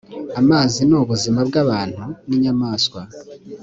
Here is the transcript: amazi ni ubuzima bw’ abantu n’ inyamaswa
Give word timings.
amazi 0.39 0.79
ni 0.89 0.95
ubuzima 1.01 1.39
bw’ 1.47 1.55
abantu 1.63 2.03
n’ 2.27 2.29
inyamaswa 2.37 3.01